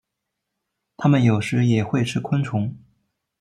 [0.97, 2.75] 它们有时也会吃昆虫。